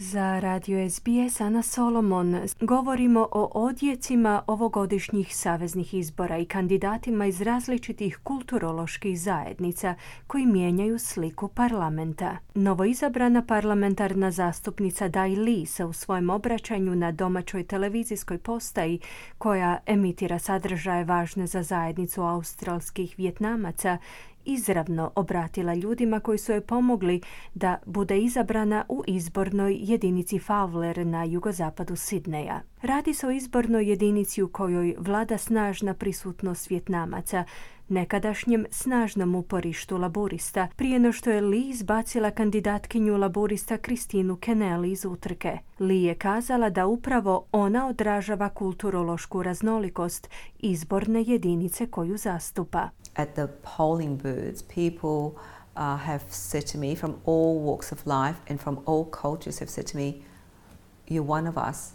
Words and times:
Za 0.00 0.40
radio 0.40 0.90
SBS 0.90 1.40
Ana 1.40 1.62
Solomon 1.62 2.40
govorimo 2.60 3.28
o 3.32 3.50
odjecima 3.54 4.42
ovogodišnjih 4.46 5.36
saveznih 5.36 5.94
izbora 5.94 6.38
i 6.38 6.44
kandidatima 6.44 7.26
iz 7.26 7.40
različitih 7.40 8.18
kulturoloških 8.22 9.20
zajednica 9.20 9.94
koji 10.26 10.46
mijenjaju 10.46 10.98
sliku 10.98 11.48
parlamenta. 11.48 12.36
Novoizabrana 12.54 13.44
parlamentarna 13.46 14.30
zastupnica 14.30 15.08
Dai 15.08 15.36
Li 15.36 15.66
se 15.66 15.84
u 15.84 15.92
svojem 15.92 16.30
obraćanju 16.30 16.94
na 16.94 17.12
domaćoj 17.12 17.64
televizijskoj 17.64 18.38
postaji 18.38 19.00
koja 19.38 19.78
emitira 19.86 20.38
sadržaje 20.38 21.04
važne 21.04 21.46
za 21.46 21.62
zajednicu 21.62 22.22
australskih 22.22 23.14
vjetnamaca 23.16 23.98
izravno 24.48 25.12
obratila 25.14 25.74
ljudima 25.74 26.20
koji 26.20 26.38
su 26.38 26.52
joj 26.52 26.60
pomogli 26.60 27.20
da 27.54 27.76
bude 27.86 28.18
izabrana 28.18 28.84
u 28.88 29.02
izbornoj 29.06 29.76
jedinici 29.80 30.38
Fowler 30.38 31.04
na 31.04 31.24
jugozapadu 31.24 31.96
Sidneja. 31.96 32.60
Radi 32.82 33.14
se 33.14 33.26
o 33.26 33.30
izbornoj 33.30 33.88
jedinici 33.88 34.42
u 34.42 34.48
kojoj 34.48 34.96
vlada 34.98 35.38
snažna 35.38 35.94
prisutnost 35.94 36.70
Vjetnamaca, 36.70 37.44
nekadašnjem 37.88 38.66
snažnom 38.70 39.34
uporištu 39.34 39.96
laburista, 39.96 40.68
prije 40.76 40.98
no 40.98 41.12
što 41.12 41.30
je 41.30 41.40
Lee 41.40 41.68
izbacila 41.68 42.30
kandidatkinju 42.30 43.16
laburista 43.16 43.76
Kristinu 43.76 44.36
Kenelli 44.36 44.92
iz 44.92 45.04
utrke. 45.04 45.58
Lee 45.78 46.02
je 46.02 46.14
kazala 46.14 46.70
da 46.70 46.86
upravo 46.86 47.46
ona 47.52 47.86
odražava 47.86 48.48
kulturološku 48.48 49.42
raznolikost 49.42 50.30
izborne 50.58 51.22
jedinice 51.26 51.86
koju 51.86 52.16
zastupa. 52.16 52.88
At 53.18 53.34
the 53.34 53.48
polling 53.76 54.16
booths, 54.16 54.62
people 54.62 55.32
uh, 55.76 55.96
have 55.96 56.22
said 56.28 56.66
to 56.66 56.78
me 56.78 56.94
from 56.94 57.14
all 57.24 57.58
walks 57.58 57.92
of 57.92 58.06
life 58.06 58.36
and 58.48 58.60
from 58.60 58.78
all 58.86 59.04
cultures 59.04 59.58
have 59.58 59.70
said 59.70 59.86
to 59.86 59.96
me, 59.96 60.22
you're 61.08 61.30
one 61.38 61.48
of 61.48 61.56
us, 61.68 61.92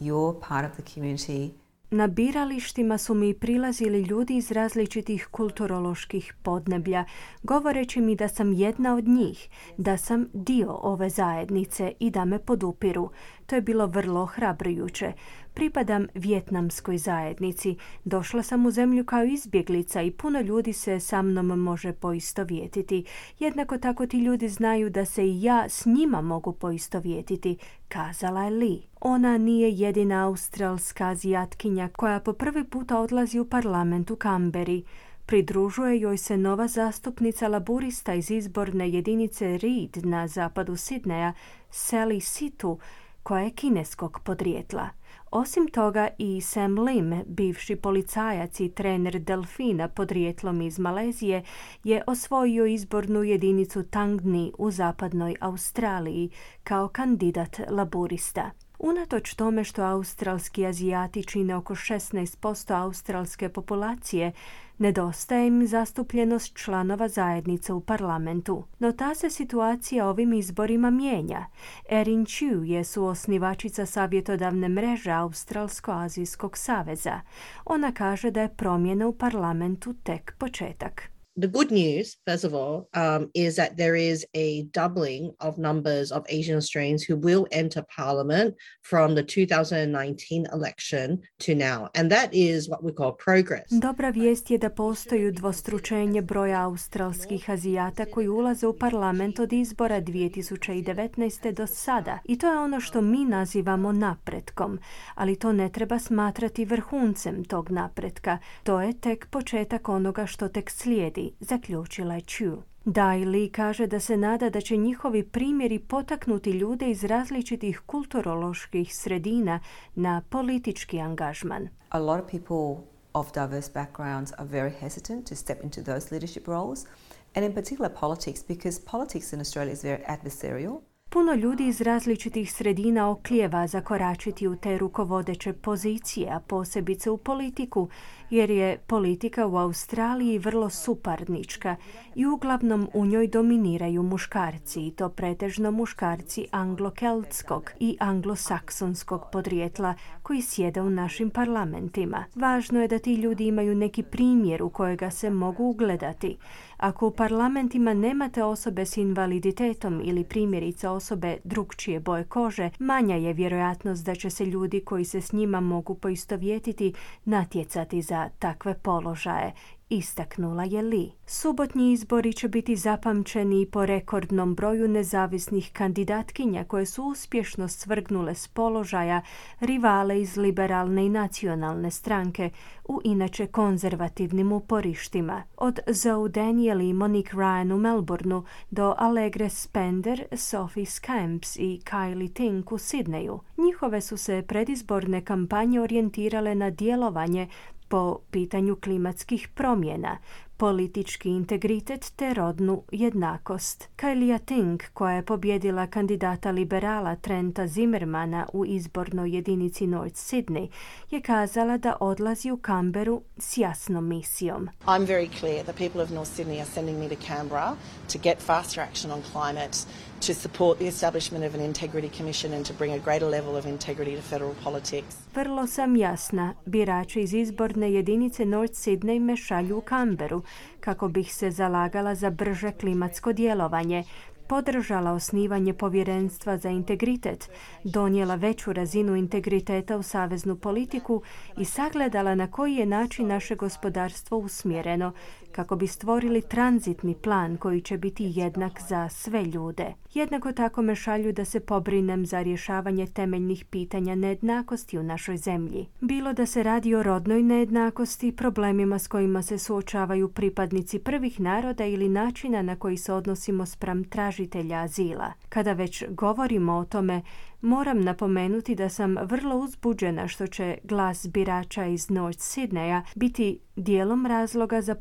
you're 0.00 0.34
part 0.48 0.64
of 0.64 0.76
the 0.76 0.82
community. 0.82 1.54
Na 1.90 2.06
biralištima 2.06 2.98
su 2.98 3.14
mi 3.14 3.34
prilazili 3.34 4.02
ljudi 4.02 4.36
iz 4.36 4.50
različitih 4.50 5.28
kulturoloških 5.30 6.34
podneblja, 6.42 7.04
govoreći 7.42 8.00
mi 8.00 8.16
da 8.16 8.28
sam 8.28 8.52
jedna 8.52 8.94
od 8.94 9.08
njih, 9.08 9.48
da 9.76 9.96
sam 9.96 10.26
dio 10.32 10.72
ove 10.82 11.10
zajednice 11.10 11.92
i 12.00 12.10
da 12.10 12.24
me 12.24 12.38
podupiru. 12.38 13.10
To 13.46 13.54
je 13.54 13.60
bilo 13.60 13.86
vrlo 13.86 14.26
hrabrujuće. 14.26 15.12
Pripadam 15.54 16.06
vjetnamskoj 16.14 16.98
zajednici. 16.98 17.76
Došla 18.04 18.42
sam 18.42 18.66
u 18.66 18.70
zemlju 18.70 19.04
kao 19.04 19.24
izbjeglica 19.24 20.02
i 20.02 20.10
puno 20.10 20.40
ljudi 20.40 20.72
se 20.72 21.00
sa 21.00 21.22
mnom 21.22 21.46
može 21.46 21.92
poistovjetiti. 21.92 23.04
Jednako 23.38 23.78
tako 23.78 24.06
ti 24.06 24.18
ljudi 24.18 24.48
znaju 24.48 24.90
da 24.90 25.04
se 25.04 25.26
i 25.26 25.42
ja 25.42 25.68
s 25.68 25.86
njima 25.86 26.20
mogu 26.20 26.52
poistovjetiti, 26.52 27.56
kazala 27.88 28.44
je 28.44 28.50
Li. 28.50 28.82
Ona 29.00 29.38
nije 29.38 29.72
jedina 29.72 30.26
australska 30.26 31.08
azijatkinja 31.08 31.88
koja 31.88 32.20
po 32.20 32.32
prvi 32.32 32.64
puta 32.64 33.00
odlazi 33.00 33.38
u 33.38 33.44
parlament 33.44 34.10
u 34.10 34.16
Kamberi. 34.16 34.84
Pridružuje 35.26 36.00
joj 36.00 36.16
se 36.16 36.36
nova 36.36 36.68
zastupnica 36.68 37.48
laburista 37.48 38.14
iz 38.14 38.30
izborne 38.30 38.90
jedinice 38.90 39.58
Reed 39.58 40.06
na 40.06 40.28
zapadu 40.28 40.76
Sidneja, 40.76 41.32
Sally 41.70 42.20
Situ, 42.20 42.78
koja 43.26 43.42
je 43.42 43.50
kineskog 43.50 44.20
podrijetla. 44.24 44.88
Osim 45.30 45.68
toga 45.68 46.08
i 46.18 46.40
Sam 46.40 46.78
Lim, 46.78 47.22
bivši 47.26 47.76
policajac 47.76 48.60
i 48.60 48.68
trener 48.68 49.18
Delfina 49.18 49.88
podrijetlom 49.88 50.60
iz 50.60 50.78
Malezije, 50.78 51.42
je 51.84 52.02
osvojio 52.06 52.66
izbornu 52.66 53.22
jedinicu 53.22 53.82
Tangni 53.82 54.52
u 54.58 54.70
zapadnoj 54.70 55.34
Australiji 55.40 56.30
kao 56.64 56.88
kandidat 56.88 57.60
laburista. 57.70 58.50
Unatoč 58.78 59.34
tome 59.34 59.64
što 59.64 59.82
australski 59.82 60.66
azijati 60.66 61.24
čine 61.24 61.56
oko 61.56 61.74
16% 61.74 62.74
australske 62.74 63.48
populacije, 63.48 64.32
Nedostaje 64.78 65.46
im 65.46 65.66
zastupljenost 65.66 66.56
članova 66.56 67.08
zajednice 67.08 67.72
u 67.72 67.80
parlamentu. 67.80 68.64
No 68.78 68.92
ta 68.92 69.14
se 69.14 69.30
situacija 69.30 70.08
ovim 70.08 70.32
izborima 70.32 70.90
mijenja. 70.90 71.46
Erin 71.90 72.26
Chu 72.26 72.64
je 72.64 72.84
suosnivačica 72.84 73.86
savjetodavne 73.86 74.68
mreže 74.68 75.10
Australsko-Azijskog 75.10 76.56
saveza. 76.56 77.20
Ona 77.64 77.92
kaže 77.92 78.30
da 78.30 78.42
je 78.42 78.54
promjena 78.56 79.06
u 79.08 79.12
parlamentu 79.12 79.94
tek 80.02 80.34
početak. 80.38 81.15
The 81.36 81.48
good 81.48 81.70
news, 81.70 82.16
first 82.26 82.44
of 82.44 82.54
all, 82.54 82.88
um, 82.94 83.30
is 83.34 83.56
that 83.56 83.76
there 83.76 83.94
is 83.94 84.26
a 84.34 84.62
doubling 84.72 85.32
of 85.40 85.58
numbers 85.58 86.10
of 86.10 86.24
Asian 86.28 86.56
Australians 86.56 87.04
who 87.04 87.16
will 87.16 87.46
enter 87.52 87.82
Parliament 87.96 88.54
from 88.82 89.14
the 89.14 89.22
2019 89.22 90.46
election 90.52 91.20
to 91.40 91.54
now. 91.54 91.90
And 91.94 92.10
that 92.10 92.34
is 92.34 92.68
what 92.68 92.82
we 92.82 92.92
call 92.92 93.12
progress. 93.12 93.66
Dobra 93.70 94.10
vijest 94.10 94.50
je 94.50 94.58
da 94.58 94.70
postoji 94.70 95.32
dvostručenje 95.32 96.22
broja 96.22 96.62
australskih 96.62 97.50
azijata 97.50 98.04
koji 98.04 98.28
ulaze 98.28 98.66
u 98.66 98.78
parlament 98.78 99.38
od 99.38 99.52
izbora 99.52 100.00
2019. 100.00 101.52
do 101.52 101.66
sada. 101.66 102.18
I 102.24 102.38
to 102.38 102.52
je 102.52 102.58
ono 102.58 102.80
što 102.80 103.00
mi 103.00 103.24
nazivamo 103.24 103.92
napretkom. 103.92 104.78
Ali 105.14 105.36
to 105.36 105.52
ne 105.52 105.68
treba 105.68 105.98
smatrati 105.98 106.64
vrhuncem 106.64 107.44
tog 107.44 107.70
napretka. 107.70 108.38
To 108.62 108.80
je 108.80 109.00
tek 109.00 109.26
početak 109.30 109.88
onoga 109.88 110.26
što 110.26 110.48
tek 110.48 110.70
slijedi 110.70 111.25
zaključila 111.40 112.14
je 112.14 112.20
Chu. 112.20 112.62
Dai 112.84 113.48
kaže 113.52 113.86
da 113.86 114.00
se 114.00 114.16
nada 114.16 114.50
da 114.50 114.60
će 114.60 114.76
njihovi 114.76 115.22
primjeri 115.22 115.78
potaknuti 115.78 116.50
ljude 116.50 116.90
iz 116.90 117.04
različitih 117.04 117.80
kulturoloških 117.86 118.96
sredina 118.96 119.60
na 119.94 120.22
politički 120.30 121.00
angažman. 121.00 121.68
A 121.88 121.98
lot 121.98 122.24
of 122.24 122.30
people 122.30 122.84
of 123.12 123.32
diverse 123.32 123.70
backgrounds 123.74 124.32
are 124.38 124.48
very 124.48 124.72
hesitant 124.80 125.28
to 125.28 125.34
step 125.34 125.64
into 125.64 125.82
those 125.82 126.14
leadership 126.14 126.46
roles 126.48 126.86
and 127.34 127.44
in 127.44 127.54
particular 127.54 127.90
politics 128.00 128.42
because 128.48 128.80
politics 128.90 129.32
in 129.32 129.40
Australia 129.40 129.72
is 129.72 129.84
very 129.84 130.02
adversarial. 130.08 130.80
Puno 131.10 131.34
ljudi 131.34 131.66
iz 131.66 131.80
različitih 131.80 132.52
sredina 132.52 133.10
oklijeva 133.10 133.66
zakoračiti 133.66 134.48
u 134.48 134.56
te 134.56 134.78
rukovodeće 134.78 135.52
pozicije, 135.52 136.30
a 136.32 136.40
posebice 136.40 137.10
u 137.10 137.16
politiku, 137.16 137.88
jer 138.30 138.50
je 138.50 138.78
politika 138.86 139.46
u 139.46 139.56
Australiji 139.56 140.38
vrlo 140.38 140.70
suparnička 140.70 141.76
i 142.14 142.26
uglavnom 142.26 142.88
u 142.94 143.06
njoj 143.06 143.26
dominiraju 143.26 144.02
muškarci, 144.02 144.86
i 144.86 144.90
to 144.90 145.08
pretežno 145.08 145.70
muškarci 145.70 146.46
anglo-keltskog 146.52 147.70
i 147.80 147.96
anglosaksonskog 148.00 149.24
podrijetla 149.32 149.94
koji 150.22 150.42
sjede 150.42 150.80
u 150.80 150.90
našim 150.90 151.30
parlamentima. 151.30 152.24
Važno 152.34 152.80
je 152.82 152.88
da 152.88 152.98
ti 152.98 153.14
ljudi 153.14 153.46
imaju 153.46 153.74
neki 153.74 154.02
primjer 154.02 154.62
u 154.62 154.68
kojega 154.68 155.10
se 155.10 155.30
mogu 155.30 155.64
ugledati. 155.64 156.36
Ako 156.76 157.06
u 157.06 157.10
parlamentima 157.10 157.94
nemate 157.94 158.44
osobe 158.44 158.84
s 158.84 158.96
invaliditetom 158.96 160.00
ili 160.04 160.24
primjerice 160.24 160.88
osobe 160.96 161.36
drugčije 161.44 162.00
boje 162.00 162.24
kože, 162.24 162.70
manja 162.78 163.16
je 163.16 163.32
vjerojatnost 163.32 164.04
da 164.04 164.14
će 164.14 164.30
se 164.30 164.46
ljudi 164.46 164.80
koji 164.80 165.04
se 165.04 165.20
s 165.20 165.32
njima 165.32 165.60
mogu 165.60 165.94
poistovjetiti 165.94 166.94
natjecati 167.24 168.02
za 168.02 168.28
takve 168.38 168.74
položaje 168.74 169.52
istaknula 169.88 170.64
je 170.64 170.82
Li. 170.82 171.12
Subotnji 171.26 171.92
izbori 171.92 172.32
će 172.32 172.48
biti 172.48 172.76
zapamćeni 172.76 173.66
po 173.66 173.86
rekordnom 173.86 174.54
broju 174.54 174.88
nezavisnih 174.88 175.70
kandidatkinja 175.72 176.64
koje 176.64 176.86
su 176.86 177.04
uspješno 177.04 177.68
svrgnule 177.68 178.34
s 178.34 178.48
položaja 178.48 179.22
rivale 179.60 180.20
iz 180.20 180.36
liberalne 180.36 181.06
i 181.06 181.08
nacionalne 181.08 181.90
stranke 181.90 182.50
u 182.84 183.00
inače 183.04 183.46
konzervativnim 183.46 184.52
uporištima. 184.52 185.42
Od 185.56 185.78
Zoe 185.86 186.28
Daniel 186.28 186.80
i 186.80 186.92
Monique 186.92 187.32
Ryan 187.32 187.74
u 187.74 187.78
Melbourneu 187.78 188.44
do 188.70 188.94
Allegre 188.98 189.50
Spender, 189.50 190.24
Sophie 190.32 190.86
Scamps 190.86 191.56
i 191.56 191.80
Kylie 191.84 192.32
Tink 192.32 192.72
u 192.72 192.78
Sidneju. 192.78 193.40
Njihove 193.56 194.00
su 194.00 194.16
se 194.16 194.44
predizborne 194.48 195.24
kampanje 195.24 195.80
orijentirale 195.80 196.54
na 196.54 196.70
djelovanje 196.70 197.48
po 197.88 198.18
pitanju 198.30 198.76
klimatskih 198.76 199.48
promjena, 199.54 200.18
politički 200.56 201.28
integritet 201.28 202.12
te 202.16 202.34
rodnu 202.34 202.82
jednakost. 202.92 203.88
Kylie 203.96 204.38
Ting, 204.38 204.82
koja 204.94 205.14
je 205.14 205.24
pobjedila 205.24 205.86
kandidata 205.86 206.50
liberala 206.50 207.16
Trenta 207.16 207.66
Zimmermana 207.66 208.46
u 208.52 208.66
izbornoj 208.66 209.30
jedinici 209.30 209.86
North 209.86 210.16
Sydney, 210.16 210.68
je 211.10 211.20
kazala 211.20 211.76
da 211.78 211.96
odlazi 212.00 212.50
u 212.50 212.58
Canberu 212.66 213.22
s 213.38 213.58
jasnom 213.58 214.08
misijom. 214.08 214.68
I'm 214.86 215.06
very 215.06 215.28
clear 215.40 215.64
the 215.64 215.88
people 215.88 216.02
of 216.02 216.10
North 216.10 216.32
Sydney 216.32 216.60
are 216.60 216.70
sending 216.70 216.98
me 216.98 217.08
to 217.08 217.26
Canberra 217.26 217.76
to 218.12 218.18
get 218.22 218.42
faster 218.42 218.82
action 218.82 219.10
on 219.10 219.22
climate 219.32 219.78
to 220.26 220.34
support 220.34 220.78
the 220.78 220.88
establishment 220.88 221.44
of 221.44 221.54
an 221.54 221.60
integrity 221.60 222.08
commission 222.16 222.54
and 222.54 222.66
to 222.66 222.74
bring 222.74 222.92
a 222.92 222.98
greater 222.98 223.30
level 223.30 223.56
of 223.56 223.66
integrity 223.66 224.16
to 224.16 224.22
federal 224.22 224.54
politics. 224.64 225.25
Vrlo 225.36 225.66
sam 225.66 225.96
jasna. 225.96 226.54
Birači 226.66 227.20
iz 227.20 227.34
izborne 227.34 227.92
jedinice 227.92 228.44
North 228.44 228.74
Sydney 228.74 229.20
me 229.20 229.36
šalju 229.36 229.78
u 229.78 229.80
Kamberu 229.80 230.42
kako 230.80 231.08
bih 231.08 231.34
se 231.34 231.50
zalagala 231.50 232.14
za 232.14 232.30
brže 232.30 232.72
klimatsko 232.72 233.32
djelovanje, 233.32 234.04
podržala 234.48 235.12
osnivanje 235.12 235.72
povjerenstva 235.72 236.56
za 236.56 236.70
integritet, 236.70 237.50
donijela 237.84 238.34
veću 238.34 238.72
razinu 238.72 239.16
integriteta 239.16 239.96
u 239.96 240.02
saveznu 240.02 240.56
politiku 240.56 241.22
i 241.58 241.64
sagledala 241.64 242.34
na 242.34 242.50
koji 242.50 242.74
je 242.74 242.86
način 242.86 243.26
naše 243.26 243.54
gospodarstvo 243.54 244.38
usmjereno 244.38 245.12
kako 245.56 245.76
bi 245.76 245.86
stvorili 245.86 246.42
tranzitni 246.42 247.14
plan 247.14 247.56
koji 247.56 247.80
će 247.80 247.98
biti 247.98 248.32
jednak 248.34 248.80
za 248.88 249.08
sve 249.08 249.44
ljude. 249.44 249.94
Jednako 250.14 250.52
tako 250.52 250.82
me 250.82 250.94
šalju 250.94 251.32
da 251.32 251.44
se 251.44 251.60
pobrinem 251.60 252.26
za 252.26 252.42
rješavanje 252.42 253.06
temeljnih 253.06 253.64
pitanja 253.64 254.14
nejednakosti 254.14 254.98
u 254.98 255.02
našoj 255.02 255.36
zemlji. 255.36 255.86
Bilo 256.00 256.32
da 256.32 256.46
se 256.46 256.62
radi 256.62 256.94
o 256.94 257.02
rodnoj 257.02 257.42
nejednakosti, 257.42 258.32
problemima 258.32 258.98
s 258.98 259.08
kojima 259.08 259.42
se 259.42 259.58
suočavaju 259.58 260.28
pripadnici 260.28 260.98
prvih 260.98 261.40
naroda 261.40 261.86
ili 261.86 262.08
načina 262.08 262.62
na 262.62 262.76
koji 262.76 262.96
se 262.96 263.12
odnosimo 263.12 263.66
spram 263.66 264.04
tražitelja 264.04 264.80
azila. 264.82 265.32
Kada 265.48 265.72
već 265.72 266.04
govorimo 266.08 266.72
o 266.72 266.84
tome, 266.84 267.22
Moram 267.60 268.00
napomenuti 268.00 268.74
da 268.74 268.88
sam 268.88 269.16
vrlo 269.22 269.56
uzbuđena 269.56 270.28
što 270.28 270.46
će 270.46 270.78
glas 270.84 271.26
birača 271.28 271.86
iz 271.86 272.10
North 272.10 272.38
Sydneya 272.38 273.02
biti 273.14 273.58
dijelom 273.76 274.26
razloga 274.26 274.82
za 274.82 274.94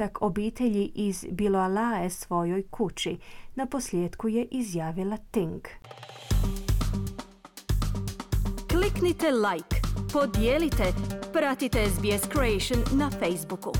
povratak 0.00 0.22
obitelji 0.22 0.92
iz 0.94 1.26
Biloalae 1.30 2.10
svojoj 2.10 2.62
kući. 2.70 3.18
Na 3.54 3.66
posljedku 3.66 4.28
je 4.28 4.44
izjavila 4.50 5.16
Ting. 5.30 5.60
Kliknite 8.70 9.30
like, 9.30 9.76
podijelite, 10.12 10.84
pratite 11.32 11.86
SBS 11.86 12.28
Creation 12.32 12.98
na 12.98 13.10
Facebooku. 13.10 13.72